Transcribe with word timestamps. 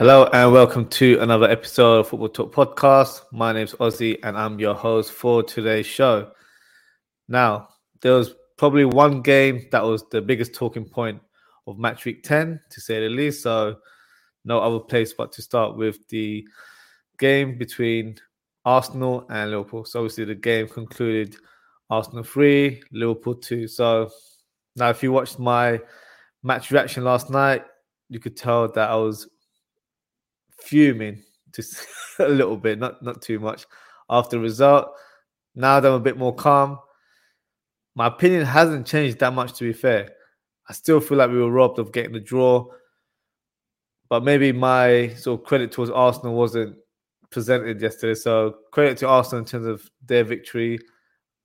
Hello 0.00 0.30
and 0.32 0.50
welcome 0.50 0.88
to 0.88 1.18
another 1.20 1.46
episode 1.46 1.98
of 1.98 2.08
Football 2.08 2.30
Talk 2.30 2.54
Podcast. 2.54 3.20
My 3.32 3.52
name's 3.52 3.74
Ozzy 3.74 4.18
and 4.22 4.34
I'm 4.34 4.58
your 4.58 4.74
host 4.74 5.12
for 5.12 5.42
today's 5.42 5.84
show. 5.84 6.30
Now, 7.28 7.68
there 8.00 8.14
was 8.14 8.34
probably 8.56 8.86
one 8.86 9.20
game 9.20 9.66
that 9.72 9.84
was 9.84 10.02
the 10.10 10.22
biggest 10.22 10.54
talking 10.54 10.86
point 10.86 11.20
of 11.66 11.78
match 11.78 12.06
week 12.06 12.22
10, 12.22 12.58
to 12.70 12.80
say 12.80 13.00
the 13.00 13.10
least. 13.10 13.42
So, 13.42 13.76
no 14.46 14.58
other 14.58 14.80
place 14.80 15.12
but 15.12 15.32
to 15.32 15.42
start 15.42 15.76
with 15.76 16.08
the 16.08 16.48
game 17.18 17.58
between 17.58 18.16
Arsenal 18.64 19.26
and 19.28 19.50
Liverpool. 19.50 19.84
So, 19.84 20.00
obviously, 20.00 20.24
the 20.24 20.34
game 20.34 20.66
concluded 20.66 21.36
Arsenal 21.90 22.22
3, 22.22 22.82
Liverpool 22.92 23.34
2. 23.34 23.66
So, 23.66 24.10
now 24.76 24.90
if 24.90 25.02
you 25.02 25.12
watched 25.12 25.38
my 25.38 25.80
match 26.42 26.70
reaction 26.70 27.04
last 27.04 27.30
night, 27.30 27.64
you 28.08 28.20
could 28.20 28.36
tell 28.36 28.68
that 28.68 28.90
I 28.90 28.96
was 28.96 29.28
fuming 30.60 31.22
just 31.54 31.86
a 32.18 32.28
little 32.28 32.56
bit, 32.56 32.78
not 32.78 33.02
not 33.02 33.22
too 33.22 33.38
much 33.40 33.66
after 34.08 34.36
the 34.36 34.42
result. 34.42 34.90
Now 35.54 35.80
that 35.80 35.88
I'm 35.88 35.94
a 35.94 36.00
bit 36.00 36.16
more 36.16 36.34
calm, 36.34 36.78
my 37.94 38.06
opinion 38.06 38.44
hasn't 38.44 38.86
changed 38.86 39.18
that 39.18 39.32
much. 39.32 39.54
To 39.54 39.64
be 39.64 39.72
fair, 39.72 40.10
I 40.68 40.72
still 40.72 41.00
feel 41.00 41.18
like 41.18 41.30
we 41.30 41.38
were 41.38 41.50
robbed 41.50 41.78
of 41.78 41.92
getting 41.92 42.12
the 42.12 42.20
draw, 42.20 42.66
but 44.08 44.24
maybe 44.24 44.52
my 44.52 45.08
sort 45.14 45.40
of 45.40 45.46
credit 45.46 45.72
towards 45.72 45.90
Arsenal 45.90 46.34
wasn't 46.34 46.76
presented 47.30 47.80
yesterday. 47.80 48.14
So 48.14 48.56
credit 48.72 48.98
to 48.98 49.08
Arsenal 49.08 49.40
in 49.40 49.44
terms 49.44 49.66
of 49.66 49.90
their 50.06 50.24
victory. 50.24 50.78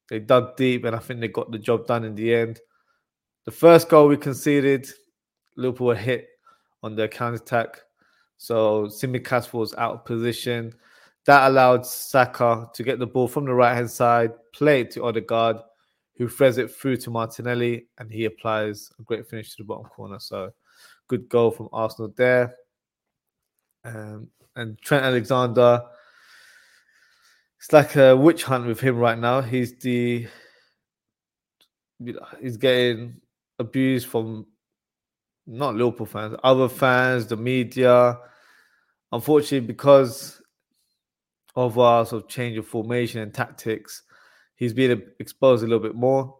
They 0.09 0.19
dug 0.19 0.55
deep, 0.55 0.85
and 0.85 0.95
I 0.95 0.99
think 0.99 1.19
they 1.19 1.27
got 1.27 1.51
the 1.51 1.59
job 1.59 1.87
done 1.87 2.03
in 2.03 2.15
the 2.15 2.33
end. 2.33 2.59
The 3.45 3.51
first 3.51 3.89
goal 3.89 4.07
we 4.07 4.17
conceded, 4.17 4.87
Liverpool 5.55 5.87
were 5.87 5.95
hit 5.95 6.27
on 6.83 6.95
their 6.95 7.07
counter 7.07 7.37
attack 7.37 7.81
so 8.37 8.87
Tsimikas 8.87 9.53
was 9.53 9.73
out 9.75 9.93
of 9.93 10.05
position. 10.05 10.73
That 11.25 11.47
allowed 11.49 11.85
Saka 11.85 12.69
to 12.73 12.83
get 12.83 12.99
the 12.99 13.07
ball 13.07 13.27
from 13.27 13.45
the 13.45 13.53
right 13.53 13.73
hand 13.73 13.89
side, 13.89 14.33
play 14.53 14.81
it 14.81 14.91
to 14.91 15.03
Odegaard, 15.03 15.57
who 16.17 16.27
threads 16.29 16.57
it 16.57 16.71
through 16.71 16.97
to 16.97 17.09
Martinelli, 17.09 17.87
and 17.97 18.11
he 18.11 18.25
applies 18.25 18.91
a 18.99 19.03
great 19.03 19.27
finish 19.27 19.49
to 19.51 19.55
the 19.59 19.63
bottom 19.63 19.85
corner. 19.85 20.19
So 20.19 20.51
good 21.07 21.27
goal 21.29 21.51
from 21.51 21.69
Arsenal 21.73 22.13
there. 22.15 22.55
Um, 23.83 24.29
and 24.55 24.79
Trent 24.79 25.03
Alexander, 25.03 25.83
it's 27.65 27.73
like 27.73 27.95
a 27.95 28.15
witch 28.15 28.43
hunt 28.43 28.67
with 28.67 28.79
him 28.79 28.95
right 28.95 29.17
now. 29.17 29.41
He's 29.41 29.75
the 29.79 30.27
he's 32.39 32.57
getting 32.57 33.19
abused 33.57 34.05
from 34.05 34.45
not 35.47 35.73
Liverpool 35.73 36.05
fans, 36.05 36.35
other 36.43 36.69
fans, 36.69 37.25
the 37.25 37.37
media. 37.37 38.19
Unfortunately, 39.11 39.65
because 39.65 40.39
of 41.55 41.79
our 41.79 42.05
sort 42.05 42.23
of 42.23 42.29
change 42.29 42.55
of 42.55 42.67
formation 42.67 43.21
and 43.21 43.33
tactics, 43.33 44.03
he's 44.57 44.73
been 44.73 45.01
exposed 45.19 45.63
a 45.63 45.67
little 45.67 45.81
bit 45.81 45.95
more. 45.95 46.37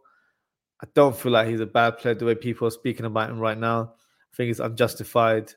I 0.80 0.86
don't 0.94 1.16
feel 1.16 1.32
like 1.32 1.48
he's 1.48 1.58
a 1.58 1.66
bad 1.66 1.98
player 1.98 2.14
the 2.14 2.24
way 2.24 2.36
people 2.36 2.68
are 2.68 2.70
speaking 2.70 3.04
about 3.04 3.30
him 3.30 3.40
right 3.40 3.58
now. 3.58 3.94
I 4.32 4.36
think 4.36 4.52
it's 4.52 4.60
unjustified. 4.60 5.52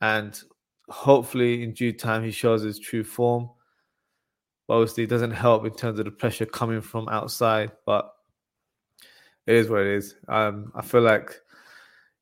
And 0.00 0.40
hopefully, 0.88 1.64
in 1.64 1.72
due 1.72 1.92
time, 1.92 2.22
he 2.22 2.30
shows 2.30 2.62
his 2.62 2.78
true 2.78 3.02
form. 3.02 3.50
Obviously, 4.68 5.04
it 5.04 5.10
doesn't 5.10 5.32
help 5.32 5.66
in 5.66 5.74
terms 5.74 5.98
of 5.98 6.06
the 6.06 6.10
pressure 6.10 6.46
coming 6.46 6.80
from 6.80 7.08
outside. 7.08 7.72
But 7.84 8.10
it 9.46 9.54
is 9.54 9.68
what 9.68 9.82
it 9.82 9.88
is. 9.88 10.14
Um, 10.28 10.72
I 10.74 10.82
feel 10.82 11.02
like 11.02 11.38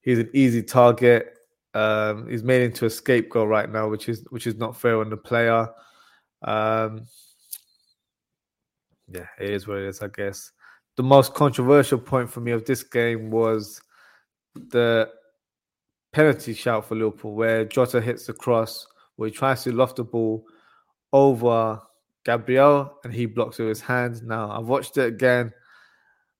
he's 0.00 0.18
an 0.18 0.30
easy 0.34 0.62
target. 0.62 1.34
Um, 1.74 2.28
he's 2.28 2.42
made 2.42 2.62
into 2.62 2.86
a 2.86 2.90
scapegoat 2.90 3.48
right 3.48 3.70
now, 3.70 3.88
which 3.88 4.08
is 4.08 4.24
which 4.30 4.46
is 4.46 4.56
not 4.56 4.76
fair 4.76 5.00
on 5.00 5.10
the 5.10 5.16
player. 5.16 5.68
Um, 6.42 7.06
yeah, 9.08 9.26
it 9.40 9.50
is 9.50 9.66
what 9.66 9.78
it 9.78 9.88
is, 9.88 10.02
I 10.02 10.08
guess. 10.08 10.50
The 10.96 11.02
most 11.02 11.34
controversial 11.34 11.98
point 11.98 12.30
for 12.30 12.40
me 12.40 12.52
of 12.52 12.64
this 12.64 12.82
game 12.82 13.30
was 13.30 13.80
the 14.54 15.08
penalty 16.12 16.52
shout 16.52 16.86
for 16.86 16.94
Liverpool, 16.94 17.34
where 17.34 17.64
Jota 17.64 18.00
hits 18.00 18.26
the 18.26 18.34
cross, 18.34 18.86
where 19.16 19.28
he 19.28 19.34
tries 19.34 19.64
to 19.64 19.72
loft 19.72 19.96
the 19.96 20.04
ball 20.04 20.44
over 21.12 21.80
Gabriel, 22.24 22.98
and 23.04 23.12
he 23.12 23.26
blocks 23.26 23.58
with 23.58 23.68
his 23.68 23.80
hand. 23.80 24.22
Now 24.22 24.50
I've 24.50 24.66
watched 24.66 24.96
it 24.98 25.06
again. 25.06 25.52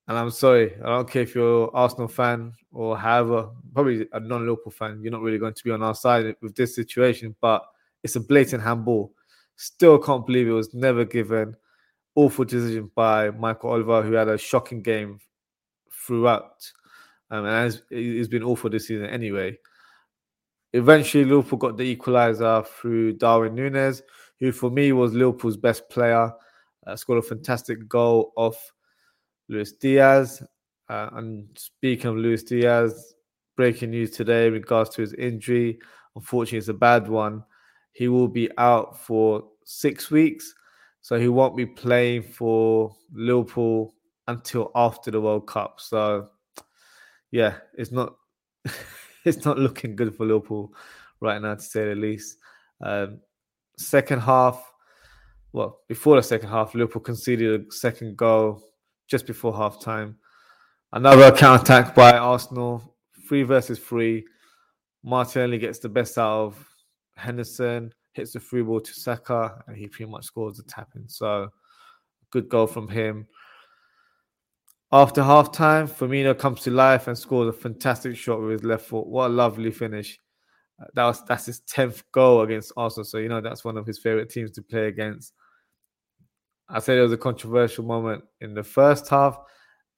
And 0.08 0.18
I'm 0.18 0.30
sorry, 0.30 0.74
I 0.82 0.88
don't 0.88 1.08
care 1.08 1.22
if 1.22 1.34
you're 1.34 1.74
Arsenal 1.74 2.08
fan 2.08 2.52
or 2.72 2.98
however, 2.98 3.50
probably 3.72 4.06
a 4.12 4.20
non-Liverpool 4.20 4.72
fan. 4.72 5.00
You're 5.00 5.12
not 5.12 5.22
really 5.22 5.38
going 5.38 5.54
to 5.54 5.64
be 5.64 5.70
on 5.70 5.82
our 5.82 5.94
side 5.94 6.34
with 6.42 6.56
this 6.56 6.74
situation, 6.74 7.36
but 7.40 7.64
it's 8.02 8.16
a 8.16 8.20
blatant 8.20 8.62
handball. 8.62 9.14
Still 9.56 9.98
can't 9.98 10.26
believe 10.26 10.48
it 10.48 10.52
was 10.52 10.74
never 10.74 11.04
given. 11.04 11.54
Awful 12.14 12.44
decision 12.44 12.90
by 12.94 13.30
Michael 13.30 13.70
Oliver, 13.70 14.02
who 14.02 14.14
had 14.14 14.28
a 14.28 14.36
shocking 14.36 14.82
game 14.82 15.20
throughout, 16.06 16.70
um, 17.30 17.46
and 17.46 17.80
it's 17.90 18.28
been 18.28 18.42
awful 18.42 18.68
this 18.68 18.88
season 18.88 19.06
anyway. 19.06 19.56
Eventually, 20.72 21.24
Liverpool 21.24 21.58
got 21.58 21.76
the 21.76 21.96
equaliser 21.96 22.66
through 22.66 23.14
Darwin 23.14 23.54
Nunez, 23.54 24.02
who 24.42 24.50
for 24.50 24.70
me 24.70 24.90
was 24.90 25.14
Liverpool's 25.14 25.56
best 25.56 25.88
player. 25.88 26.28
Uh, 26.84 26.96
scored 26.96 27.20
a 27.20 27.22
fantastic 27.22 27.88
goal 27.88 28.32
off 28.36 28.72
Luis 29.48 29.70
Diaz. 29.70 30.42
Uh, 30.88 31.10
and 31.12 31.46
speaking 31.56 32.10
of 32.10 32.16
Luis 32.16 32.42
Diaz, 32.42 33.14
breaking 33.56 33.90
news 33.90 34.10
today 34.10 34.48
in 34.48 34.52
regards 34.52 34.90
to 34.90 35.00
his 35.00 35.14
injury. 35.14 35.78
Unfortunately, 36.16 36.58
it's 36.58 36.66
a 36.66 36.74
bad 36.74 37.06
one. 37.06 37.44
He 37.92 38.08
will 38.08 38.26
be 38.26 38.50
out 38.58 38.98
for 38.98 39.44
six 39.64 40.10
weeks, 40.10 40.52
so 41.02 41.20
he 41.20 41.28
won't 41.28 41.56
be 41.56 41.66
playing 41.66 42.24
for 42.24 42.92
Liverpool 43.12 43.94
until 44.26 44.72
after 44.74 45.12
the 45.12 45.20
World 45.20 45.46
Cup. 45.46 45.80
So, 45.80 46.30
yeah, 47.30 47.58
it's 47.78 47.92
not 47.92 48.16
it's 49.24 49.44
not 49.44 49.60
looking 49.60 49.94
good 49.94 50.16
for 50.16 50.26
Liverpool 50.26 50.74
right 51.20 51.40
now, 51.40 51.54
to 51.54 51.62
say 51.62 51.90
the 51.90 51.94
least. 51.94 52.38
Um, 52.80 53.20
second 53.76 54.20
half, 54.20 54.72
well, 55.52 55.80
before 55.88 56.16
the 56.16 56.22
second 56.22 56.48
half, 56.48 56.74
Liverpool 56.74 57.02
conceded 57.02 57.60
a 57.60 57.72
second 57.72 58.16
goal 58.16 58.62
just 59.08 59.26
before 59.26 59.54
half 59.54 59.80
time. 59.80 60.16
Another 60.92 61.30
counter 61.30 61.62
attack 61.62 61.94
by 61.94 62.16
Arsenal, 62.16 62.96
three 63.28 63.42
versus 63.42 63.78
three. 63.78 64.24
Martinelli 65.02 65.58
gets 65.58 65.78
the 65.78 65.88
best 65.88 66.18
out 66.18 66.44
of 66.44 66.68
Henderson, 67.16 67.92
hits 68.12 68.32
the 68.32 68.40
free 68.40 68.62
ball 68.62 68.80
to 68.80 68.92
Saka, 68.92 69.62
and 69.66 69.76
he 69.76 69.88
pretty 69.88 70.10
much 70.10 70.24
scores 70.24 70.56
the 70.58 70.62
tapping. 70.64 71.04
So, 71.08 71.48
good 72.30 72.48
goal 72.48 72.66
from 72.66 72.88
him. 72.88 73.26
After 74.92 75.22
half 75.22 75.52
time, 75.52 75.88
Firmino 75.88 76.38
comes 76.38 76.60
to 76.62 76.70
life 76.70 77.08
and 77.08 77.16
scores 77.16 77.48
a 77.48 77.58
fantastic 77.58 78.14
shot 78.14 78.40
with 78.40 78.50
his 78.50 78.64
left 78.64 78.86
foot. 78.86 79.06
What 79.06 79.28
a 79.28 79.32
lovely 79.32 79.70
finish. 79.70 80.18
That 80.94 81.04
was 81.04 81.24
that's 81.24 81.46
his 81.46 81.60
10th 81.60 82.02
goal 82.12 82.42
against 82.42 82.72
Arsenal. 82.76 83.04
So, 83.04 83.18
you 83.18 83.28
know, 83.28 83.40
that's 83.40 83.64
one 83.64 83.76
of 83.76 83.86
his 83.86 83.98
favorite 83.98 84.30
teams 84.30 84.50
to 84.52 84.62
play 84.62 84.88
against. 84.88 85.32
I 86.68 86.78
said 86.78 86.98
it 86.98 87.02
was 87.02 87.12
a 87.12 87.18
controversial 87.18 87.84
moment 87.84 88.24
in 88.40 88.54
the 88.54 88.64
first 88.64 89.08
half, 89.08 89.38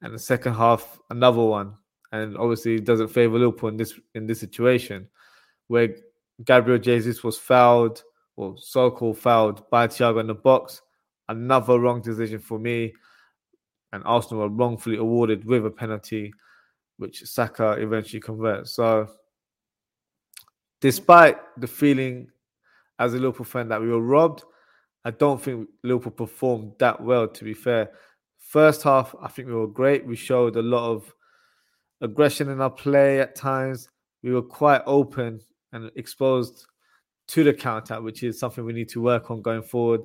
and 0.01 0.13
the 0.13 0.19
second 0.19 0.53
half 0.53 0.99
another 1.09 1.41
one. 1.41 1.73
And 2.11 2.37
obviously, 2.37 2.75
it 2.75 2.85
doesn't 2.85 3.07
favor 3.07 3.39
Liverpool 3.39 3.69
in 3.69 3.77
this 3.77 3.99
in 4.13 4.27
this 4.27 4.39
situation, 4.39 5.07
where 5.67 5.95
Gabriel 6.43 6.79
Jesus 6.79 7.23
was 7.23 7.37
fouled 7.37 8.03
or 8.35 8.55
so-called 8.57 9.17
fouled 9.17 9.69
by 9.69 9.87
Thiago 9.87 10.19
in 10.19 10.27
the 10.27 10.35
box. 10.35 10.81
Another 11.29 11.79
wrong 11.79 12.01
decision 12.01 12.39
for 12.39 12.59
me, 12.59 12.93
and 13.91 14.03
Arsenal 14.05 14.43
were 14.43 14.49
wrongfully 14.49 14.97
awarded 14.97 15.45
with 15.45 15.65
a 15.65 15.71
penalty, 15.71 16.33
which 16.97 17.23
Saka 17.23 17.71
eventually 17.71 18.19
converts. 18.19 18.71
So, 18.71 19.07
despite 20.85 21.37
the 21.57 21.65
feeling 21.65 22.27
as 22.99 23.15
a 23.15 23.17
Liverpool 23.17 23.43
fan 23.43 23.67
that 23.67 23.81
we 23.81 23.89
were 23.89 23.99
robbed, 23.99 24.43
I 25.03 25.09
don't 25.09 25.41
think 25.41 25.67
Liverpool 25.81 26.11
performed 26.11 26.73
that 26.77 27.01
well, 27.01 27.27
to 27.27 27.43
be 27.43 27.55
fair. 27.55 27.89
First 28.37 28.83
half, 28.83 29.15
I 29.19 29.27
think 29.29 29.47
we 29.47 29.55
were 29.55 29.65
great. 29.65 30.05
We 30.05 30.15
showed 30.15 30.57
a 30.57 30.61
lot 30.61 30.91
of 30.91 31.11
aggression 32.01 32.49
in 32.49 32.61
our 32.61 32.69
play 32.69 33.19
at 33.19 33.35
times. 33.35 33.89
We 34.21 34.31
were 34.31 34.43
quite 34.43 34.83
open 34.85 35.41
and 35.73 35.89
exposed 35.95 36.67
to 37.29 37.43
the 37.43 37.55
counter, 37.55 37.99
which 37.99 38.21
is 38.21 38.37
something 38.37 38.63
we 38.63 38.71
need 38.71 38.89
to 38.89 39.01
work 39.01 39.31
on 39.31 39.41
going 39.41 39.63
forward. 39.63 40.01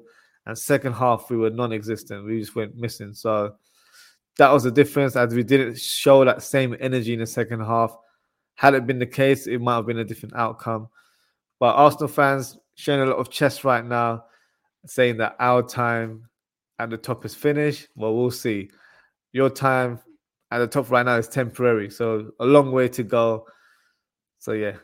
And 0.47 0.56
second 0.56 0.94
half, 0.94 1.29
we 1.29 1.37
were 1.37 1.50
non-existent. 1.50 2.25
We 2.25 2.41
just 2.41 2.56
went 2.56 2.75
missing. 2.75 3.12
So 3.12 3.55
that 4.38 4.50
was 4.50 4.62
the 4.62 4.71
difference, 4.71 5.15
as 5.15 5.35
we 5.35 5.43
didn't 5.43 5.79
show 5.79 6.25
that 6.25 6.43
same 6.43 6.75
energy 6.81 7.12
in 7.12 7.21
the 7.21 7.26
second 7.26 7.61
half. 7.61 7.94
Had 8.61 8.75
it 8.75 8.87
been 8.87 8.99
the 8.99 9.07
case, 9.07 9.47
it 9.47 9.59
might 9.59 9.77
have 9.77 9.87
been 9.87 10.01
a 10.01 10.05
different 10.05 10.37
outcome. 10.37 10.91
But 11.59 11.77
Arsenal 11.77 12.09
fans 12.09 12.59
showing 12.75 13.01
a 13.01 13.07
lot 13.07 13.17
of 13.17 13.31
chest 13.31 13.65
right 13.65 13.83
now 13.83 14.25
saying 14.85 15.17
that 15.17 15.35
our 15.41 15.62
time 15.62 16.29
at 16.79 16.91
the 16.91 16.99
top 16.99 17.25
is 17.25 17.35
finished. 17.35 17.89
Well, 17.97 18.15
we'll 18.15 18.31
see. 18.31 18.69
Your 19.33 19.49
time 19.49 19.99
at 20.51 20.59
the 20.59 20.67
top 20.67 20.91
right 20.91 21.07
now 21.07 21.17
is 21.17 21.27
temporary. 21.27 21.89
So 21.89 22.33
a 22.39 22.45
long 22.45 22.71
way 22.71 22.87
to 22.89 23.03
go. 23.03 23.47
So 24.41 24.53
yeah, 24.53 24.77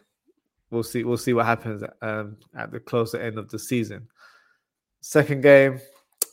we'll 0.70 0.82
see. 0.82 1.04
We'll 1.04 1.18
see 1.18 1.34
what 1.34 1.44
happens 1.44 1.82
um, 2.00 2.38
at 2.56 2.72
the 2.72 2.80
closer 2.80 3.20
end 3.20 3.36
of 3.36 3.50
the 3.50 3.58
season. 3.58 4.08
Second 5.02 5.42
game, 5.42 5.82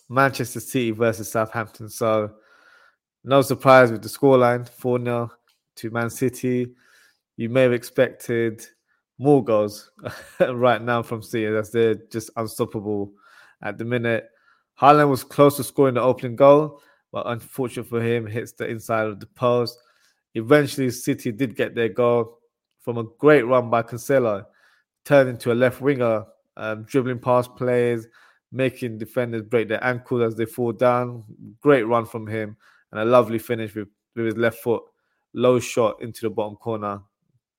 Manchester 0.08 0.62
City 0.62 0.92
versus 0.92 1.30
Southampton. 1.30 1.90
So 1.90 2.36
no 3.26 3.42
surprise 3.42 3.92
with 3.92 4.02
the 4.02 4.08
scoreline, 4.08 4.66
4 4.66 5.04
0 5.04 5.32
to 5.76 5.90
Man 5.90 6.10
City. 6.10 6.74
You 7.38 7.50
may 7.50 7.64
have 7.64 7.74
expected 7.74 8.66
more 9.18 9.44
goals 9.44 9.92
right 10.40 10.82
now 10.82 11.02
from 11.02 11.22
City 11.22 11.46
as 11.46 11.72
they're 11.72 11.96
just 11.96 12.30
unstoppable 12.36 13.14
at 13.62 13.78
the 13.78 13.86
minute. 13.86 14.30
Haaland 14.80 15.10
was 15.10 15.24
close 15.24 15.58
to 15.58 15.64
scoring 15.64 15.96
the 15.96 16.02
opening 16.02 16.36
goal, 16.36 16.82
but 17.12 17.28
unfortunate 17.28 17.88
for 17.88 18.02
him, 18.02 18.26
hits 18.26 18.54
the 18.54 18.68
inside 18.68 19.08
of 19.08 19.20
the 19.20 19.28
post. 19.28 19.78
Eventually, 20.36 20.90
City 20.90 21.32
did 21.32 21.56
get 21.56 21.76
their 21.76 21.90
goal 21.90 22.40
from 22.82 22.98
a 22.98 23.04
great 23.20 23.44
run 23.44 23.70
by 23.70 23.84
Cancelo, 23.84 24.46
turned 25.06 25.30
into 25.30 25.52
a 25.52 25.56
left 25.56 25.80
winger, 25.80 26.26
um, 26.58 26.84
dribbling 26.84 27.20
past 27.20 27.56
players, 27.56 28.08
making 28.52 28.98
defenders 28.98 29.42
break 29.44 29.68
their 29.68 29.84
ankles 29.84 30.22
as 30.22 30.36
they 30.36 30.46
fall 30.46 30.72
down. 30.72 31.24
Great 31.62 31.84
run 31.84 32.06
from 32.06 32.28
him, 32.28 32.58
and 32.92 33.02
a 33.02 33.06
lovely 33.06 33.40
finish 33.40 33.74
with, 33.76 33.88
with 34.16 34.26
his 34.26 34.38
left 34.38 34.60
foot, 34.60 34.84
low 35.34 35.60
shot 35.60 36.02
into 36.02 36.22
the 36.22 36.30
bottom 36.30 36.56
corner. 36.56 37.02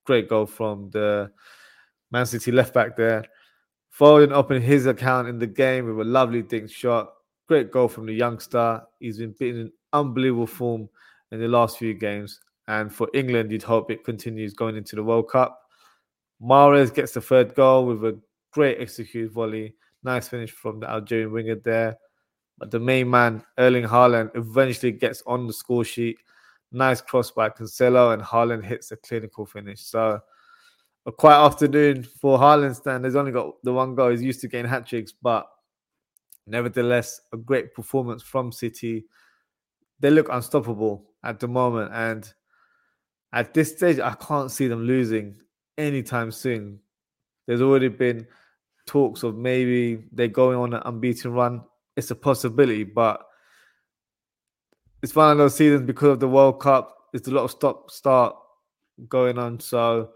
Great 0.04 0.28
goal 0.28 0.46
from 0.46 0.90
the 0.90 1.30
Man 2.10 2.26
City 2.26 2.52
left 2.52 2.74
back 2.74 2.96
there. 2.96 3.24
Foden 3.98 4.32
opened 4.32 4.64
his 4.64 4.86
account 4.86 5.28
in 5.28 5.38
the 5.38 5.46
game 5.46 5.86
with 5.86 6.06
a 6.06 6.10
lovely 6.10 6.42
dink 6.42 6.70
shot. 6.70 7.12
Great 7.46 7.70
goal 7.70 7.88
from 7.88 8.06
the 8.06 8.12
youngster. 8.12 8.82
He's 8.98 9.18
been 9.18 9.34
in 9.40 9.72
unbelievable 9.92 10.46
form 10.46 10.88
in 11.30 11.40
the 11.40 11.48
last 11.48 11.78
few 11.78 11.94
games. 11.94 12.40
And 12.66 12.92
for 12.92 13.08
England, 13.14 13.52
you'd 13.52 13.62
hope 13.62 13.90
it 13.90 14.04
continues 14.04 14.54
going 14.54 14.76
into 14.76 14.96
the 14.96 15.02
World 15.02 15.28
Cup. 15.28 15.60
Mahrez 16.42 16.92
gets 16.92 17.12
the 17.12 17.20
third 17.20 17.54
goal 17.54 17.86
with 17.86 18.04
a 18.04 18.18
great 18.52 18.80
executed 18.80 19.32
volley. 19.32 19.74
Nice 20.02 20.28
finish 20.28 20.50
from 20.50 20.80
the 20.80 20.90
Algerian 20.90 21.32
winger 21.32 21.56
there. 21.56 21.96
But 22.58 22.70
the 22.70 22.80
main 22.80 23.10
man, 23.10 23.44
Erling 23.58 23.84
Haaland, 23.84 24.30
eventually 24.34 24.92
gets 24.92 25.22
on 25.26 25.46
the 25.46 25.52
score 25.52 25.84
sheet. 25.84 26.18
Nice 26.74 27.00
cross 27.00 27.30
by 27.30 27.50
Cancelo, 27.50 28.12
and 28.12 28.22
Haaland 28.22 28.64
hits 28.64 28.90
a 28.90 28.96
clinical 28.96 29.46
finish. 29.46 29.80
So 29.80 30.20
a 31.06 31.12
quiet 31.12 31.38
afternoon 31.46 32.02
for 32.02 32.36
Haaland 32.36 32.74
stand. 32.74 33.04
He's 33.04 33.14
only 33.14 33.30
got 33.30 33.54
the 33.62 33.72
one 33.72 33.94
goal. 33.94 34.10
He's 34.10 34.22
used 34.22 34.40
to 34.40 34.48
getting 34.48 34.68
hat 34.68 34.86
tricks, 34.86 35.12
but 35.12 35.46
nevertheless, 36.48 37.20
a 37.32 37.36
great 37.36 37.74
performance 37.74 38.24
from 38.24 38.50
City. 38.50 39.04
They 40.00 40.10
look 40.10 40.28
unstoppable 40.30 41.10
at 41.22 41.38
the 41.38 41.46
moment, 41.46 41.92
and 41.94 42.34
at 43.32 43.54
this 43.54 43.76
stage, 43.76 44.00
I 44.00 44.14
can't 44.14 44.50
see 44.50 44.66
them 44.66 44.84
losing 44.84 45.36
anytime 45.78 46.32
soon. 46.32 46.80
There's 47.46 47.62
already 47.62 47.88
been 47.88 48.26
talks 48.86 49.22
of 49.22 49.36
maybe 49.36 50.04
they're 50.10 50.28
going 50.28 50.58
on 50.58 50.74
an 50.74 50.82
unbeaten 50.84 51.32
run. 51.32 51.62
It's 51.96 52.10
a 52.10 52.16
possibility, 52.16 52.82
but 52.82 53.24
it's 55.04 55.14
one 55.14 55.32
of 55.32 55.36
those 55.36 55.54
seasons 55.54 55.82
because 55.82 56.12
of 56.12 56.20
the 56.20 56.28
World 56.28 56.60
Cup. 56.60 56.96
It's 57.12 57.28
a 57.28 57.30
lot 57.30 57.44
of 57.44 57.50
stop 57.50 57.90
start 57.90 58.34
going 59.06 59.38
on, 59.38 59.60
so 59.60 60.12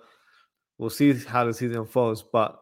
we'll 0.78 0.88
see 0.88 1.12
how 1.12 1.44
the 1.44 1.52
season 1.52 1.76
unfolds, 1.76 2.22
but 2.22 2.58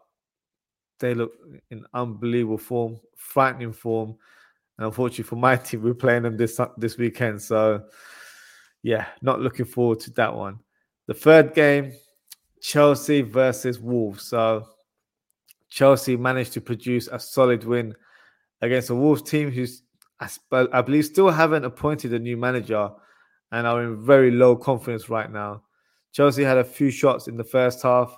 they 0.98 1.14
look 1.14 1.34
in 1.70 1.84
unbelievable 1.94 2.58
form, 2.58 2.98
frightening 3.14 3.72
form. 3.72 4.16
And 4.76 4.86
unfortunately 4.86 5.22
for 5.22 5.36
my 5.36 5.54
team, 5.56 5.84
we're 5.84 5.94
playing 5.94 6.24
them 6.24 6.36
this 6.36 6.60
this 6.76 6.98
weekend. 6.98 7.40
So 7.40 7.84
yeah, 8.82 9.06
not 9.22 9.40
looking 9.40 9.64
forward 9.64 10.00
to 10.00 10.10
that 10.14 10.34
one. 10.34 10.58
The 11.06 11.14
third 11.14 11.54
game, 11.54 11.92
Chelsea 12.60 13.22
versus 13.22 13.78
Wolves. 13.78 14.24
So 14.24 14.66
Chelsea 15.70 16.16
managed 16.16 16.54
to 16.54 16.60
produce 16.60 17.06
a 17.06 17.20
solid 17.20 17.62
win 17.62 17.94
against 18.62 18.90
a 18.90 18.96
Wolves 18.96 19.22
team 19.22 19.52
who's 19.52 19.84
I 20.20 20.82
believe 20.82 21.04
still 21.04 21.30
haven't 21.30 21.64
appointed 21.64 22.12
a 22.14 22.18
new 22.18 22.36
manager 22.36 22.90
and 23.52 23.66
are 23.66 23.82
in 23.82 24.04
very 24.04 24.30
low 24.30 24.56
confidence 24.56 25.08
right 25.08 25.30
now. 25.30 25.62
Chelsea 26.12 26.42
had 26.42 26.58
a 26.58 26.64
few 26.64 26.90
shots 26.90 27.28
in 27.28 27.36
the 27.36 27.44
first 27.44 27.82
half, 27.82 28.16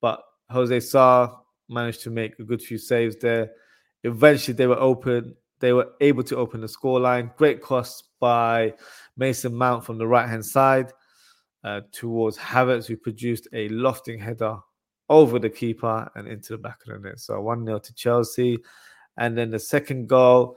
but 0.00 0.22
Jose 0.50 0.80
Sa 0.80 1.36
managed 1.68 2.02
to 2.02 2.10
make 2.10 2.38
a 2.38 2.42
good 2.42 2.60
few 2.60 2.78
saves 2.78 3.16
there. 3.16 3.52
Eventually, 4.02 4.54
they 4.54 4.66
were 4.66 4.80
open. 4.80 5.34
They 5.60 5.72
were 5.72 5.92
able 6.00 6.22
to 6.24 6.36
open 6.36 6.60
the 6.60 6.66
scoreline. 6.66 7.34
Great 7.36 7.60
cross 7.60 8.02
by 8.20 8.74
Mason 9.16 9.54
Mount 9.54 9.84
from 9.84 9.98
the 9.98 10.06
right 10.06 10.28
hand 10.28 10.44
side 10.44 10.92
uh, 11.64 11.82
towards 11.92 12.36
Havertz, 12.36 12.86
who 12.86 12.96
produced 12.96 13.48
a 13.52 13.68
lofting 13.68 14.18
header 14.18 14.58
over 15.08 15.38
the 15.38 15.50
keeper 15.50 16.10
and 16.14 16.28
into 16.28 16.52
the 16.52 16.58
back 16.58 16.80
of 16.86 17.02
the 17.02 17.08
net. 17.08 17.18
So 17.18 17.40
1 17.40 17.64
0 17.64 17.78
to 17.78 17.94
Chelsea. 17.94 18.58
And 19.16 19.36
then 19.36 19.50
the 19.50 19.58
second 19.58 20.08
goal, 20.08 20.56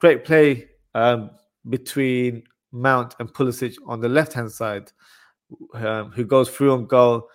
great 0.00 0.24
play 0.24 0.68
um, 0.94 1.30
between 1.68 2.42
Mount 2.72 3.14
and 3.18 3.32
Pulisic 3.32 3.76
on 3.86 4.00
the 4.00 4.08
left 4.08 4.32
hand 4.32 4.50
side 4.50 4.90
um, 5.74 6.10
who 6.10 6.24
goes 6.24 6.48
through 6.48 6.72
on 6.72 6.86
goal 6.86 7.28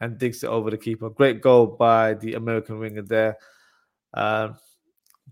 and 0.00 0.18
digs 0.18 0.42
it 0.42 0.48
over 0.48 0.70
the 0.70 0.78
keeper. 0.78 1.10
Great 1.10 1.40
goal 1.40 1.66
by 1.66 2.14
the 2.14 2.34
American 2.34 2.78
winger 2.78 3.02
there. 3.02 3.36
Um, 4.14 4.56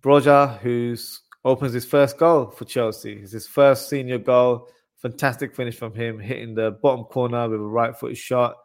Broja, 0.00 0.58
who's 0.58 1.22
opens 1.44 1.72
his 1.72 1.86
first 1.86 2.18
goal 2.18 2.50
for 2.50 2.64
Chelsea. 2.64 3.14
It's 3.14 3.32
his 3.32 3.46
first 3.46 3.88
senior 3.88 4.18
goal. 4.18 4.68
Fantastic 4.98 5.54
finish 5.54 5.76
from 5.76 5.94
him, 5.94 6.18
hitting 6.18 6.54
the 6.54 6.72
bottom 6.82 7.04
corner 7.04 7.48
with 7.48 7.60
a 7.60 7.64
right 7.64 7.96
foot 7.96 8.16
shot. 8.16 8.56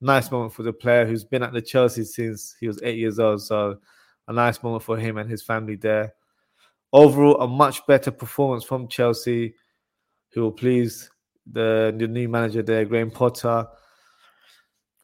Nice 0.00 0.30
moment 0.30 0.52
for 0.52 0.62
the 0.62 0.72
player 0.72 1.06
who's 1.06 1.24
been 1.24 1.42
at 1.42 1.52
the 1.52 1.62
Chelsea 1.62 2.04
since 2.04 2.54
he 2.60 2.66
was 2.66 2.80
eight 2.82 2.98
years 2.98 3.18
old. 3.18 3.42
So 3.42 3.78
a 4.28 4.32
nice 4.32 4.62
moment 4.62 4.82
for 4.82 4.98
him 4.98 5.16
and 5.16 5.30
his 5.30 5.42
family 5.42 5.76
there. 5.76 6.12
Overall, 6.92 7.40
a 7.40 7.48
much 7.48 7.86
better 7.86 8.10
performance 8.10 8.64
from 8.64 8.88
Chelsea, 8.88 9.54
who 10.32 10.42
will 10.42 10.52
please 10.52 11.10
the, 11.50 11.94
the 11.96 12.06
new 12.06 12.28
manager 12.28 12.62
there, 12.62 12.84
Graham 12.84 13.10
Potter. 13.10 13.66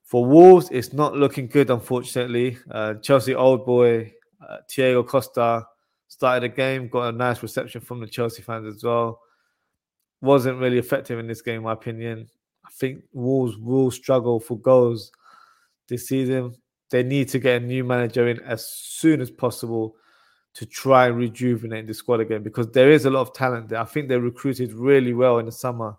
For 0.05 0.25
Wolves, 0.25 0.69
it's 0.71 0.93
not 0.93 1.17
looking 1.17 1.49
good, 1.49 1.71
unfortunately. 1.71 2.59
Uh, 2.71 2.95
Chelsea 2.95 3.35
old 3.35 3.65
boy 3.65 4.13
uh, 4.47 4.59
Thiago 4.71 5.07
Costa 5.07 5.67
started 6.09 6.51
the 6.51 6.55
game, 6.55 6.89
got 6.89 7.15
a 7.15 7.17
nice 7.17 7.43
reception 7.43 7.81
from 7.81 8.01
the 8.01 8.07
Chelsea 8.07 8.43
fans 8.43 8.67
as 8.67 8.85
well. 8.85 9.21
Wasn't 10.21 10.59
really 10.59 10.79
effective 10.79 11.19
in 11.19 11.27
this 11.27 11.43
game, 11.43 11.57
in 11.57 11.63
my 11.63 11.73
opinion. 11.73 12.29
I 12.65 12.71
think 12.73 13.03
Wolves 13.13 13.57
will 13.57 13.91
struggle 13.91 14.39
for 14.39 14.59
goals 14.59 15.11
this 15.89 16.09
season. 16.09 16.55
They 16.91 17.03
need 17.03 17.29
to 17.31 17.39
get 17.39 17.63
a 17.63 17.65
new 17.65 17.83
manager 17.83 18.29
in 18.29 18.41
as 18.41 18.67
soon 18.67 19.21
as 19.21 19.31
possible 19.31 19.97
to 20.55 20.67
try 20.67 21.07
and 21.07 21.17
rejuvenate 21.17 21.87
the 21.87 21.95
squad 21.95 22.21
again 22.21 22.43
because 22.43 22.71
there 22.73 22.91
is 22.91 23.07
a 23.07 23.11
lot 23.11 23.23
of 23.23 23.33
talent 23.33 23.69
there. 23.69 23.81
I 23.81 23.85
think 23.85 24.09
they 24.09 24.19
recruited 24.19 24.73
really 24.73 25.15
well 25.15 25.39
in 25.39 25.47
the 25.47 25.53
summer 25.53 25.97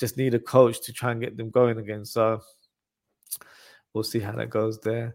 just 0.00 0.16
need 0.16 0.34
a 0.34 0.38
coach 0.38 0.80
to 0.80 0.92
try 0.92 1.12
and 1.12 1.20
get 1.20 1.36
them 1.36 1.50
going 1.50 1.78
again. 1.78 2.04
So 2.04 2.40
we'll 3.92 4.02
see 4.02 4.18
how 4.18 4.32
that 4.32 4.48
goes 4.48 4.80
there. 4.80 5.14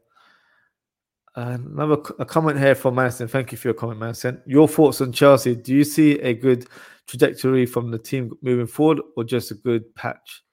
another 1.34 1.98
a 2.20 2.26
comment 2.26 2.60
here 2.60 2.76
from 2.76 2.96
Madison. 2.96 3.28
Thank 3.28 3.52
you 3.52 3.58
for 3.58 3.70
your 3.70 3.74
comment, 3.74 4.00
Madison. 4.00 4.42
Your 4.46 4.68
thoughts 4.68 5.02
on 5.02 5.12
Chelsea? 5.12 5.56
Do 5.56 5.74
you 5.74 5.84
see 5.84 6.20
a 6.20 6.34
good 6.34 6.68
trajectory 7.08 7.66
from 7.66 7.92
the 7.92 7.98
team 7.98 8.32
moving 8.42 8.68
forward, 8.68 9.02
or 9.18 9.24
just 9.24 9.52
a 9.52 9.56
good 9.56 9.94
patch 9.96 10.44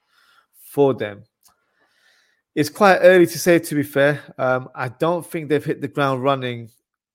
for 0.57 0.95
them? 0.95 1.25
It's 2.55 2.71
quite 2.71 2.99
early 2.99 3.27
to 3.27 3.39
say. 3.39 3.59
To 3.59 3.75
be 3.75 3.83
fair, 3.83 4.21
um, 4.39 4.71
I 4.75 4.89
don't 4.89 5.25
think 5.25 5.49
they've 5.49 5.65
hit 5.65 5.81
the 5.81 5.89
ground 5.89 6.23
running 6.23 6.71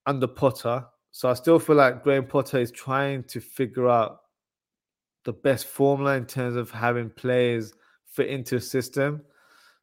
under 0.08 0.26
Potter. 0.26 0.86
So 1.12 1.30
I 1.30 1.36
still 1.36 1.60
feel 1.60 1.76
like 1.76 2.04
Graham 2.04 2.26
Potter 2.26 2.58
is 2.58 2.72
trying 2.72 3.24
to 3.26 3.40
figure 3.40 3.88
out 3.88 4.22
the 5.26 5.34
best 5.34 5.68
formula 5.68 6.16
in 6.16 6.26
terms 6.26 6.56
of 6.56 6.72
having 6.72 7.10
players 7.10 7.74
fit 8.06 8.30
into 8.30 8.56
a 8.56 8.62
system. 8.62 9.22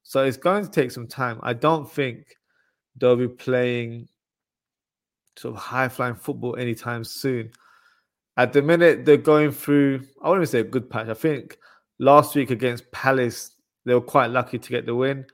So 0.03 0.25
it's 0.25 0.37
going 0.37 0.65
to 0.65 0.71
take 0.71 0.91
some 0.91 1.07
time. 1.07 1.39
I 1.43 1.53
don't 1.53 1.91
think 1.91 2.37
they'll 2.97 3.17
be 3.17 3.29
playing 3.29 4.09
sort 5.37 5.55
of 5.55 5.61
high 5.61 5.89
flying 5.89 6.15
football 6.15 6.57
anytime 6.57 7.05
soon. 7.05 7.51
At 8.37 8.53
the 8.53 8.63
minute, 8.63 9.05
they're 9.05 9.17
going 9.17 9.53
through, 9.53 10.07
I 10.23 10.31
wouldn't 10.31 10.49
say 10.49 10.61
a 10.61 10.65
good 10.65 10.91
patch. 10.91 11.09
I 11.09 11.15
think 11.15 11.59
last 11.99 12.35
week 12.35 12.51
against 12.51 12.91
Palace, 12.91 13.53
they 13.85 13.95
were 13.95 14.01
quite 14.01 14.31
lucky 14.31 14.59
to 14.59 14.71
get 14.71 14.87
the 14.87 14.95
win. 14.95 15.27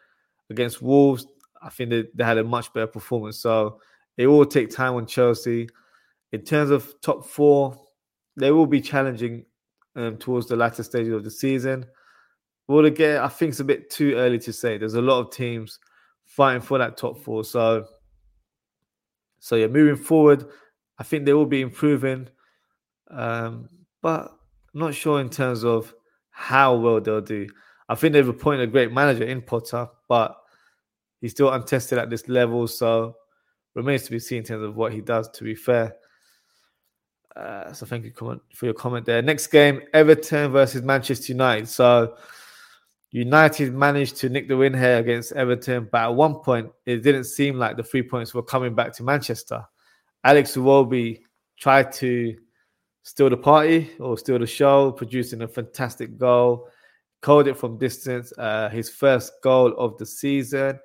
Against 0.51 0.83
Wolves, 0.83 1.27
I 1.63 1.69
think 1.69 1.91
they, 1.91 2.05
they 2.15 2.25
had 2.25 2.39
a 2.39 2.45
much 2.45 2.73
better 2.73 2.87
performance. 2.87 3.39
So 3.39 3.81
it 4.21 4.27
will 4.27 4.45
take 4.45 4.69
time 4.69 4.97
on 4.97 5.07
Chelsea. 5.07 5.67
In 6.33 6.43
terms 6.43 6.71
of 6.71 6.93
top 7.01 7.25
four, 7.25 7.75
they 8.37 8.51
will 8.51 8.67
be 8.67 8.83
challenging 8.83 9.47
um, 9.97 10.19
towards 10.19 10.47
the 10.47 10.57
latter 10.57 10.83
stages 10.83 11.15
of 11.15 11.25
the 11.25 11.31
season. 11.31 11.87
Well, 12.69 12.85
again, 12.85 13.23
I 13.23 13.29
think 13.29 13.53
it's 13.53 13.61
a 13.61 13.65
bit 13.65 13.89
too 13.89 14.17
early 14.17 14.39
to 14.41 14.53
say. 14.53 14.77
There's 14.77 14.93
a 14.93 15.01
lot 15.01 15.21
of 15.21 15.31
teams 15.31 15.79
fighting 16.27 16.61
for 16.61 16.77
that 16.77 16.99
top 16.99 17.17
four. 17.17 17.45
So, 17.45 17.87
so 19.39 19.57
yeah, 19.57 19.69
moving 19.69 19.97
forward, 19.97 20.45
I 20.99 21.03
think 21.03 21.25
they 21.25 21.33
will 21.33 21.47
be 21.47 21.63
improving, 21.63 22.29
um, 23.11 23.71
but 24.03 24.31
not 24.75 24.95
sure 24.95 25.23
in 25.23 25.31
terms 25.31 25.65
of 25.65 25.95
how 26.31 26.77
well 26.77 27.01
they'll 27.01 27.23
do. 27.23 27.49
I 27.89 27.95
think 27.95 28.13
they've 28.13 28.29
appointed 28.29 28.69
a 28.69 28.71
great 28.71 28.93
manager 28.93 29.25
in 29.25 29.41
Potter, 29.41 29.89
but 30.11 30.37
he's 31.23 31.31
still 31.31 31.51
untested 31.51 31.97
at 31.97 32.11
this 32.11 32.29
level, 32.29 32.69
so 32.69 33.17
remains 33.75 34.03
to 34.05 34.11
be 34.11 34.19
seen 34.19 34.39
in 34.39 34.45
terms 34.45 34.65
of 34.65 34.77
what 34.77 34.93
he 34.93 35.01
does. 35.01 35.29
To 35.31 35.45
be 35.45 35.55
fair, 35.55 35.95
uh, 37.37 37.73
so 37.73 37.87
thank 37.87 38.05
you 38.05 38.13
for 38.13 38.65
your 38.65 38.75
comment 38.75 39.07
there. 39.07 39.23
Next 39.23 39.47
game, 39.49 39.83
Everton 39.93 40.53
versus 40.53 40.83
Manchester 40.83 41.33
United. 41.33 41.69
So 41.69 42.17
United 43.13 43.75
managed 43.75 44.17
to 44.17 44.29
nick 44.29 44.49
the 44.49 44.57
win 44.57 44.75
here 44.75 44.99
against 44.99 45.33
Everton, 45.33 45.89
but 45.91 46.03
at 46.03 46.15
one 46.15 46.37
point 46.37 46.71
it 46.87 46.99
didn't 47.03 47.25
seem 47.25 47.57
like 47.57 47.77
the 47.77 47.83
three 47.83 48.03
points 48.03 48.35
were 48.35 48.43
coming 48.43 48.75
back 48.75 48.93
to 48.95 49.03
Manchester. 49.03 49.65
Alex 50.23 50.57
Iwobi 50.57 51.21
tried 51.59 51.93
to 51.93 52.37
steal 53.03 53.31
the 53.31 53.37
party 53.37 53.91
or 53.99 54.17
steal 54.19 54.39
the 54.39 54.47
show, 54.47 54.93
producing 54.93 55.43
a 55.43 55.49
fantastic 55.49 56.19
goal. 56.19 56.69
Called 57.23 57.49
it 57.49 57.57
from 57.57 57.79
distance, 57.79 58.33
uh, 58.39 58.71
his 58.71 58.89
first 58.89 59.33
goal 59.43 59.75
of 59.77 59.99
the 59.99 60.07
season. 60.07 60.79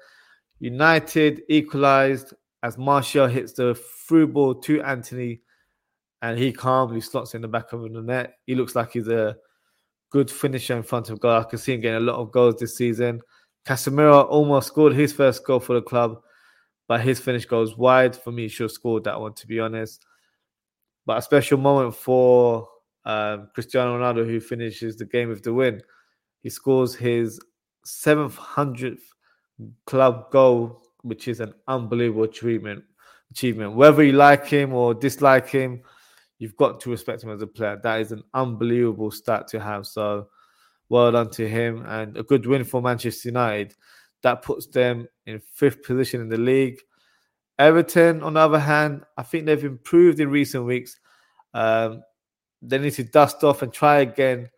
United 0.60 1.44
equalised 1.48 2.34
as 2.66 2.80
Martial 2.80 3.28
hits 3.28 3.54
the 3.54 3.76
through 3.76 4.26
ball 4.26 4.56
to 4.56 4.82
Antony 4.82 5.40
and 6.24 6.40
he 6.40 6.52
calmly 6.52 7.00
slots 7.00 7.36
in 7.36 7.42
the 7.44 7.48
back 7.48 7.72
of 7.74 7.84
the 7.84 8.02
net. 8.02 8.40
He 8.48 8.56
looks 8.56 8.76
like 8.76 8.94
he's 8.94 9.08
a 9.08 9.38
good 10.10 10.32
finisher 10.32 10.76
in 10.76 10.82
front 10.82 11.12
of 11.12 11.20
goal. 11.20 11.42
I 11.42 11.44
can 11.44 11.60
see 11.60 11.76
him 11.76 11.82
getting 11.82 11.98
a 11.98 12.12
lot 12.12 12.20
of 12.20 12.32
goals 12.32 12.56
this 12.56 12.76
season. 12.76 13.22
Casemiro 13.68 14.28
almost 14.28 14.66
scored 14.66 14.96
his 14.96 15.14
first 15.14 15.46
goal 15.46 15.60
for 15.60 15.76
the 15.76 15.82
club, 15.84 16.20
but 16.88 17.02
his 17.02 17.20
finish 17.20 17.46
goes 17.46 17.78
wide. 17.78 18.16
For 18.16 18.32
me, 18.32 18.44
he 18.44 18.48
should 18.50 18.64
have 18.64 18.72
scored 18.72 19.04
that 19.04 19.22
one, 19.22 19.36
to 19.36 19.46
be 19.46 19.60
honest. 19.60 20.04
But 21.06 21.20
a 21.20 21.22
special 21.22 21.60
moment 21.60 21.94
for 21.94 22.68
um, 23.06 23.50
Cristiano 23.54 24.00
Ronaldo, 24.00 24.26
who 24.26 24.40
finishes 24.40 24.98
the 24.98 25.06
game 25.06 25.30
with 25.30 25.44
the 25.44 25.54
win. 25.54 25.84
He 26.42 26.50
scores 26.50 26.96
his 26.96 27.40
700th 27.86 29.04
club 29.86 30.32
goal, 30.32 30.82
which 31.06 31.28
is 31.28 31.40
an 31.40 31.54
unbelievable 31.68 32.24
achievement. 32.24 32.84
Achievement. 33.32 33.76
Whether 33.76 34.04
you 34.04 34.14
like 34.14 34.48
him 34.48 34.74
or 34.74 34.94
dislike 34.94 35.48
him, 35.48 35.82
you've 36.40 36.56
got 36.58 36.80
to 36.82 36.90
respect 36.90 37.24
him 37.24 37.30
as 37.30 37.42
a 37.42 37.48
player. 37.48 37.80
That 37.82 38.02
is 38.02 38.12
an 38.12 38.24
unbelievable 38.34 39.12
stat 39.12 39.48
to 39.50 39.60
have. 39.60 39.86
So, 39.86 40.28
well 40.90 41.12
done 41.12 41.30
to 41.32 41.48
him, 41.48 41.84
and 41.88 42.18
a 42.18 42.24
good 42.24 42.46
win 42.46 42.64
for 42.64 42.82
Manchester 42.82 43.30
United. 43.30 43.76
That 44.24 44.42
puts 44.42 44.68
them 44.68 45.08
in 45.26 45.40
fifth 45.40 45.84
position 45.84 46.22
in 46.22 46.30
the 46.30 46.38
league. 46.38 46.80
Everton, 47.58 48.22
on 48.22 48.34
the 48.34 48.40
other 48.40 48.60
hand, 48.60 49.04
I 49.18 49.24
think 49.24 49.46
they've 49.46 49.64
improved 49.64 50.20
in 50.20 50.30
recent 50.30 50.66
weeks. 50.66 51.00
Um, 51.54 52.02
they 52.62 52.78
need 52.78 52.94
to 52.94 53.04
dust 53.04 53.44
off 53.44 53.62
and 53.62 53.72
try 53.72 54.00
again 54.00 54.50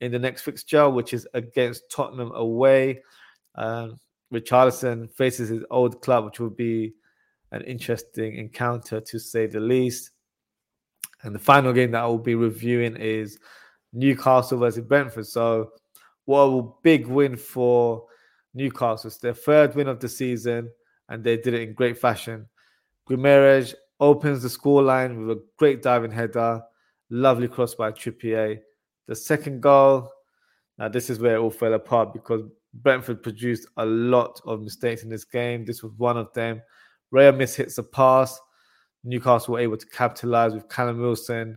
in 0.00 0.12
the 0.12 0.18
next 0.18 0.42
fixture, 0.42 0.88
which 0.88 1.12
is 1.12 1.26
against 1.34 1.90
Tottenham 1.90 2.32
away. 2.32 3.02
Um, 3.54 3.98
Richarlison 4.32 5.10
faces 5.12 5.48
his 5.48 5.62
old 5.70 6.00
club, 6.00 6.24
which 6.24 6.40
will 6.40 6.50
be 6.50 6.94
an 7.52 7.62
interesting 7.62 8.36
encounter 8.36 9.00
to 9.00 9.18
say 9.18 9.46
the 9.46 9.60
least. 9.60 10.10
And 11.22 11.34
the 11.34 11.38
final 11.38 11.72
game 11.72 11.92
that 11.92 12.02
I 12.02 12.06
will 12.06 12.18
be 12.18 12.34
reviewing 12.34 12.96
is 12.96 13.38
Newcastle 13.92 14.58
versus 14.58 14.84
Brentford. 14.84 15.26
So, 15.26 15.72
what 16.24 16.40
a 16.40 16.68
big 16.82 17.06
win 17.06 17.36
for 17.36 18.06
Newcastle. 18.52 19.08
It's 19.08 19.18
their 19.18 19.34
third 19.34 19.74
win 19.74 19.88
of 19.88 20.00
the 20.00 20.08
season, 20.08 20.70
and 21.08 21.22
they 21.22 21.36
did 21.36 21.54
it 21.54 21.62
in 21.62 21.74
great 21.74 21.98
fashion. 21.98 22.46
Guimaraes 23.08 23.74
opens 24.00 24.42
the 24.42 24.48
scoreline 24.48 25.20
with 25.20 25.38
a 25.38 25.42
great 25.56 25.82
diving 25.82 26.10
header, 26.10 26.62
lovely 27.10 27.48
cross 27.48 27.74
by 27.74 27.92
Trippier. 27.92 28.58
The 29.06 29.14
second 29.14 29.60
goal, 29.60 30.10
now 30.78 30.88
this 30.88 31.08
is 31.08 31.20
where 31.20 31.36
it 31.36 31.38
all 31.38 31.50
fell 31.50 31.74
apart 31.74 32.12
because 32.12 32.42
Brentford 32.82 33.22
produced 33.22 33.66
a 33.76 33.86
lot 33.86 34.40
of 34.44 34.62
mistakes 34.62 35.02
in 35.02 35.08
this 35.08 35.24
game. 35.24 35.64
This 35.64 35.82
was 35.82 35.92
one 35.94 36.16
of 36.16 36.32
them. 36.32 36.62
Raya 37.12 37.36
miss 37.36 37.54
hits 37.54 37.78
a 37.78 37.82
pass. 37.82 38.40
Newcastle 39.04 39.54
were 39.54 39.60
able 39.60 39.76
to 39.76 39.86
capitalize 39.86 40.52
with 40.52 40.68
Callum 40.68 41.00
Wilson 41.00 41.56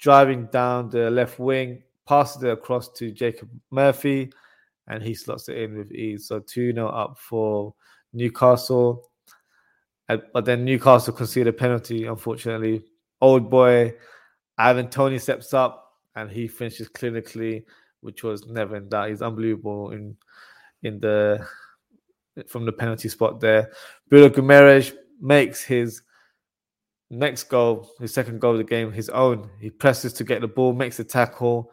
driving 0.00 0.46
down 0.46 0.90
the 0.90 1.10
left 1.10 1.38
wing, 1.38 1.82
passes 2.06 2.42
it 2.42 2.50
across 2.50 2.90
to 2.90 3.10
Jacob 3.10 3.48
Murphy, 3.70 4.30
and 4.88 5.02
he 5.02 5.14
slots 5.14 5.48
it 5.48 5.58
in 5.58 5.78
with 5.78 5.92
ease. 5.92 6.26
So 6.26 6.40
2 6.40 6.72
0 6.72 6.88
up 6.88 7.18
for 7.18 7.74
Newcastle. 8.12 9.10
But 10.06 10.44
then 10.44 10.64
Newcastle 10.64 11.14
conceded 11.14 11.48
a 11.48 11.56
penalty, 11.56 12.04
unfortunately. 12.06 12.84
Old 13.20 13.48
boy 13.48 13.94
Ivan 14.58 14.88
Toney 14.88 15.18
steps 15.18 15.54
up 15.54 15.94
and 16.14 16.30
he 16.30 16.46
finishes 16.46 16.88
clinically, 16.88 17.64
which 18.00 18.22
was 18.22 18.46
never 18.46 18.76
in 18.76 18.88
doubt. 18.88 19.08
He's 19.08 19.22
unbelievable 19.22 19.90
in 19.92 20.16
in 20.84 21.00
the 21.00 21.44
from 22.46 22.64
the 22.64 22.72
penalty 22.72 23.08
spot 23.08 23.40
there. 23.40 23.70
Bruno 24.08 24.28
Guimaraes 24.28 24.92
makes 25.20 25.62
his 25.62 26.02
next 27.10 27.44
goal, 27.44 27.90
his 28.00 28.12
second 28.12 28.40
goal 28.40 28.52
of 28.52 28.58
the 28.58 28.64
game, 28.64 28.92
his 28.92 29.08
own. 29.10 29.50
He 29.60 29.70
presses 29.70 30.12
to 30.14 30.24
get 30.24 30.40
the 30.40 30.48
ball, 30.48 30.72
makes 30.72 30.98
a 31.00 31.04
tackle 31.04 31.70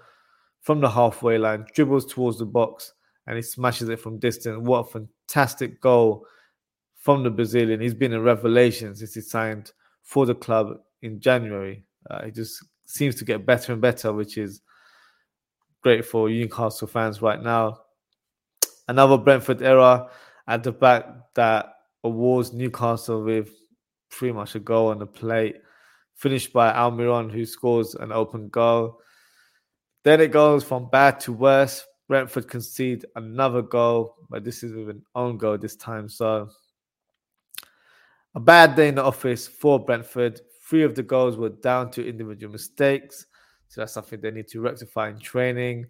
from 0.62 0.80
the 0.82 0.90
halfway 0.90 1.38
line, 1.38 1.66
dribbles 1.74 2.06
towards 2.06 2.38
the 2.38 2.46
box, 2.46 2.94
and 3.28 3.36
he 3.36 3.42
smashes 3.42 3.90
it 3.90 4.00
from 4.00 4.20
distance. 4.20 4.60
What 4.60 4.88
a 4.88 5.00
fantastic 5.28 5.82
goal 5.82 6.26
from 6.96 7.24
the 7.24 7.32
Brazilian. 7.32 7.82
He's 7.82 7.96
been 7.96 8.14
a 8.14 8.22
revelation 8.22 8.96
since 8.96 9.16
he 9.16 9.22
signed 9.22 9.72
for 10.04 10.26
the 10.26 10.36
club 10.36 10.78
in 11.02 11.20
January. 11.20 11.84
Uh, 12.10 12.26
he 12.26 12.32
just 12.32 12.64
seems 12.86 13.16
to 13.16 13.26
get 13.26 13.46
better 13.46 13.74
and 13.74 13.82
better, 13.82 14.14
which 14.14 14.38
is 14.38 14.62
great 15.82 16.06
for 16.06 16.30
Newcastle 16.30 16.88
fans 16.88 17.22
right 17.22 17.42
now. 17.42 17.81
Another 18.92 19.18
Brentford 19.18 19.62
era 19.62 20.10
at 20.48 20.64
the 20.64 20.74
back 20.74 21.06
that 21.36 21.76
awards 22.04 22.52
Newcastle 22.52 23.24
with 23.24 23.50
pretty 24.10 24.34
much 24.34 24.54
a 24.56 24.60
goal 24.60 24.90
on 24.90 25.00
the 25.00 25.06
plate, 25.06 25.56
finished 26.18 26.52
by 26.52 26.74
Almiron, 26.74 27.32
who 27.32 27.46
scores 27.46 27.96
an 27.96 28.12
open 28.12 28.50
goal. 28.50 29.00
Then 30.04 30.20
it 30.20 30.34
goes 30.34 30.66
from 30.66 30.90
bad 30.90 31.22
to 31.22 31.32
worse. 31.32 31.86
Brentford 32.10 32.50
concede 32.50 33.06
another 33.16 33.62
goal, 33.62 34.18
but 34.30 34.44
this 34.44 34.62
is 34.62 34.74
with 34.74 34.90
an 34.90 35.04
own 35.16 35.38
goal 35.38 35.58
this 35.58 35.78
time. 35.78 36.10
So 36.10 36.50
a 38.36 38.42
bad 38.42 38.76
day 38.76 38.90
in 38.90 38.96
the 38.96 39.06
office 39.06 39.48
for 39.48 39.80
Brentford. 39.80 40.42
Three 40.70 40.84
of 40.84 40.96
the 40.96 41.04
goals 41.04 41.38
were 41.38 41.48
down 41.48 41.92
to 41.92 42.06
individual 42.06 42.52
mistakes. 42.52 43.26
So 43.70 43.80
that's 43.80 43.94
something 43.94 44.20
they 44.20 44.32
need 44.32 44.50
to 44.50 44.60
rectify 44.60 45.12
in 45.12 45.20
training. 45.20 45.86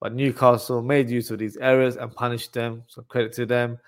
But 0.00 0.14
Newcastle 0.14 0.82
made 0.82 1.10
use 1.10 1.30
of 1.30 1.38
these 1.38 1.56
errors 1.56 1.96
and 1.96 2.14
punished 2.14 2.52
them. 2.52 2.84
So 2.86 3.02
credit 3.02 3.32
to 3.34 3.46
them. 3.46 3.78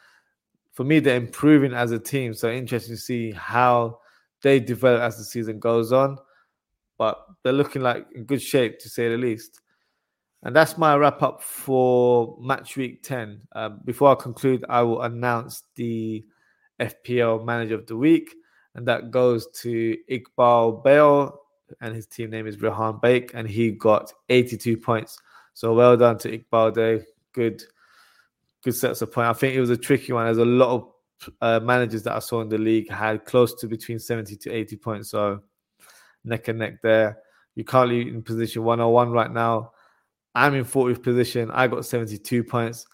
For 0.72 0.84
me, 0.84 1.00
they're 1.00 1.16
improving 1.16 1.74
as 1.74 1.90
a 1.92 1.98
team. 1.98 2.34
So 2.34 2.50
interesting 2.50 2.94
to 2.94 3.00
see 3.00 3.32
how 3.32 4.00
they 4.42 4.60
develop 4.60 5.02
as 5.02 5.18
the 5.18 5.24
season 5.24 5.58
goes 5.58 5.92
on. 5.92 6.18
But 6.96 7.24
they're 7.42 7.52
looking 7.52 7.82
like 7.82 8.06
in 8.14 8.24
good 8.24 8.42
shape 8.42 8.78
to 8.80 8.88
say 8.88 9.08
the 9.08 9.16
least. 9.16 9.60
And 10.42 10.54
that's 10.54 10.78
my 10.78 10.94
wrap 10.94 11.22
up 11.22 11.42
for 11.42 12.36
match 12.40 12.76
week 12.76 13.02
10. 13.02 13.40
Um, 13.52 13.80
before 13.84 14.12
I 14.12 14.14
conclude, 14.14 14.64
I 14.68 14.82
will 14.82 15.02
announce 15.02 15.64
the 15.74 16.24
FPL 16.80 17.44
manager 17.44 17.74
of 17.74 17.86
the 17.86 17.96
week, 17.96 18.34
and 18.74 18.86
that 18.86 19.10
goes 19.10 19.48
to 19.62 19.96
Iqbal 20.10 20.84
Bale, 20.84 21.40
and 21.80 21.94
his 21.94 22.06
team 22.06 22.30
name 22.30 22.46
is 22.46 22.56
Rehan 22.62 23.00
Bake, 23.02 23.32
and 23.34 23.48
he 23.48 23.72
got 23.72 24.12
82 24.28 24.76
points. 24.76 25.18
So 25.58 25.74
well 25.74 25.96
done 25.96 26.16
to 26.18 26.38
Iqbal 26.38 26.72
Day. 26.72 27.02
Good, 27.32 27.64
good 28.62 28.76
sets 28.76 29.02
of 29.02 29.10
points. 29.10 29.28
I 29.28 29.32
think 29.32 29.56
it 29.56 29.60
was 29.60 29.70
a 29.70 29.76
tricky 29.76 30.12
one. 30.12 30.26
There's 30.26 30.38
a 30.38 30.44
lot 30.44 30.68
of 30.70 30.92
uh, 31.40 31.58
managers 31.58 32.04
that 32.04 32.14
I 32.14 32.20
saw 32.20 32.42
in 32.42 32.48
the 32.48 32.58
league 32.58 32.88
had 32.88 33.24
close 33.24 33.54
to 33.56 33.66
between 33.66 33.98
70 33.98 34.36
to 34.36 34.52
80 34.52 34.76
points. 34.76 35.10
So 35.10 35.40
neck 36.22 36.46
and 36.46 36.60
neck 36.60 36.80
there. 36.80 37.18
You 37.56 37.64
currently 37.64 38.02
in 38.02 38.22
position 38.22 38.62
101 38.62 39.10
right 39.10 39.32
now. 39.32 39.72
I'm 40.32 40.54
in 40.54 40.64
40th 40.64 41.02
position. 41.02 41.50
I 41.50 41.66
got 41.66 41.84
72 41.84 42.44
points. 42.44 42.86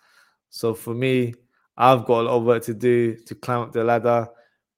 So 0.49 0.73
for 0.73 0.95
me, 0.95 1.35
I've 1.77 2.07
got 2.07 2.21
a 2.21 2.23
lot 2.23 2.39
of 2.39 2.45
work 2.45 2.63
to 2.63 2.73
do 2.73 3.15
to 3.27 3.35
climb 3.35 3.61
up 3.61 3.73
the 3.73 3.85
ladder, 3.85 4.27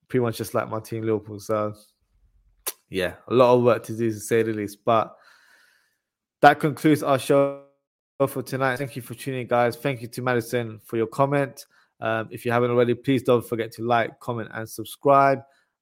pretty 0.09 0.25
much 0.25 0.39
just 0.39 0.55
like 0.55 0.69
my 0.69 0.81
team 0.81 1.05
Liverpool. 1.05 1.39
So 1.39 1.73
yeah, 2.91 3.15
a 3.29 3.33
lot 3.33 3.55
of 3.55 3.63
work 3.63 3.85
to 3.85 3.97
do 3.97 4.11
to 4.11 4.19
say 4.19 4.43
the 4.43 4.53
least. 4.53 4.79
But 4.85 5.15
that 6.41 6.59
concludes 6.59 7.05
our 7.05 7.21
show 7.21 7.66
for 8.25 8.43
tonight. 8.43 8.77
Thank 8.79 8.97
you 8.97 9.03
for 9.03 9.13
tuning 9.13 9.43
in, 9.43 9.47
guys. 9.47 9.77
Thank 9.77 10.01
you 10.01 10.09
to 10.09 10.23
Madison 10.23 10.81
for 10.87 10.97
your 10.97 11.07
comment. 11.07 11.67
Um, 12.01 12.29
if 12.31 12.47
you 12.47 12.53
haven't 12.53 12.71
already, 12.71 12.95
please 12.95 13.23
don't 13.23 13.47
forget 13.47 13.73
to 13.73 13.83
like, 13.83 14.19
comment, 14.21 14.49
and 14.55 14.67
subscribe. 14.67 15.41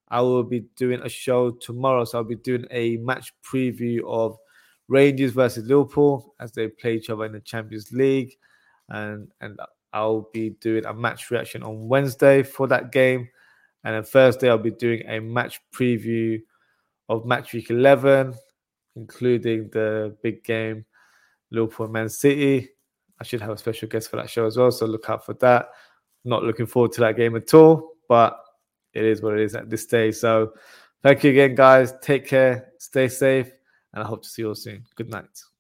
I 0.09 0.21
will 0.21 0.43
be 0.43 0.65
doing 0.75 1.01
a 1.03 1.09
show 1.09 1.53
tomorrow, 1.53 2.05
so 2.05 2.19
I'll 2.19 2.25
be 2.25 2.35
doing 2.35 2.67
a 2.73 2.97
match 2.97 3.33
preview 3.45 4.01
of 4.05 4.37
Rangers 4.89 5.33
versus 5.33 5.65
Liverpool 5.65 6.35
as 6.41 6.51
they 6.53 6.69
play 6.69 6.97
each 6.97 7.09
other 7.09 7.25
in 7.25 7.33
the 7.33 7.41
Champions 7.41 7.93
League, 7.93 8.37
and 8.89 9.29
and 9.41 9.61
I'll 9.93 10.29
be 10.33 10.51
doing 10.61 10.85
a 10.87 10.93
match 10.93 11.31
reaction 11.31 11.63
on 11.63 11.89
Wednesday 11.89 12.43
for 12.43 12.67
that 12.67 12.91
game, 12.91 13.29
and 13.85 13.95
then 13.95 14.03
Thursday 14.03 14.51
I'll 14.51 14.59
be 14.59 14.73
doing 14.73 15.03
a 15.07 15.21
match 15.21 15.61
preview 15.73 16.43
of 17.09 17.25
match 17.25 17.53
week 17.53 17.71
11, 17.71 18.35
including 18.97 19.71
the 19.73 20.17
big 20.23 20.43
game 20.43 20.85
Liverpool 21.55 21.89
Man 21.89 22.09
City. 22.09 22.71
I 23.21 23.25
should 23.25 23.41
have 23.41 23.51
a 23.51 23.59
special 23.59 23.89
guest 23.89 24.11
for 24.11 24.17
that 24.17 24.29
show 24.29 24.47
as 24.47 24.57
well, 24.57 24.71
so 24.71 24.87
look 24.87 25.09
out 25.09 25.25
for 25.25 25.35
that. 25.35 25.69
Not 26.25 26.43
looking 26.43 26.67
forward 26.67 26.93
to 26.93 27.01
that 27.03 27.17
game 27.17 27.37
at 27.37 27.55
all, 27.55 27.93
but 28.09 28.39
it 28.93 29.05
is 29.05 29.23
what 29.23 29.35
it 29.35 29.41
is 29.41 29.55
at 29.55 29.71
this 29.71 29.83
stage. 29.83 30.17
So 30.17 30.55
thank 31.03 31.23
you 31.25 31.31
again, 31.31 31.55
guys. 31.55 31.95
Take 32.03 32.27
care, 32.27 32.73
stay 32.79 33.09
safe, 33.09 33.51
and 33.93 34.03
I 34.03 34.07
hope 34.07 34.23
to 34.23 34.29
see 34.29 34.43
you 34.43 34.49
all 34.49 34.55
soon. 34.55 34.85
Good 34.97 35.11
night. 35.11 35.54